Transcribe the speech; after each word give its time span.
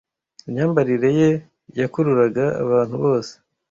Imyambarire 0.47 1.09
ye 1.19 1.29
yakururaga 1.79 2.45
abantu 2.63 2.95
bose 3.03 3.33